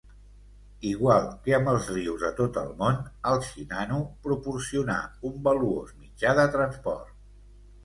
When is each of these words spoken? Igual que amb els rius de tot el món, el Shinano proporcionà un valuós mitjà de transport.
Igual 0.91 1.27
que 1.47 1.53
amb 1.57 1.69
els 1.73 1.89
rius 1.95 2.23
de 2.27 2.31
tot 2.39 2.57
el 2.63 2.71
món, 2.79 2.97
el 3.33 3.45
Shinano 3.49 4.01
proporcionà 4.25 4.99
un 5.31 5.39
valuós 5.51 5.95
mitjà 6.03 6.37
de 6.43 6.51
transport. 6.59 7.17